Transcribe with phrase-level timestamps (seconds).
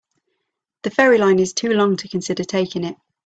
[0.81, 2.95] The ferry line is too long to consider taking it.